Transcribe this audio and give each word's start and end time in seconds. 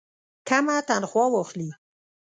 کمه 0.47 0.75
تنخواه 0.87 1.29
واخلي. 1.33 1.69